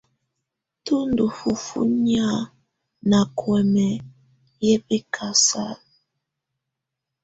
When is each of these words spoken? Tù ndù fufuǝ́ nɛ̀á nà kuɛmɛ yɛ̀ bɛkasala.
Tù 0.85 0.95
ndù 1.09 1.25
fufuǝ́ 1.37 1.87
nɛ̀á 2.03 2.31
nà 3.09 3.19
kuɛmɛ 3.37 3.87
yɛ̀ 4.65 4.77
bɛkasala. 4.87 5.73